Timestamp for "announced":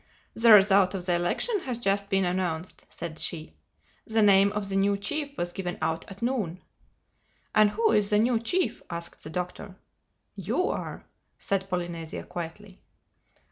2.25-2.87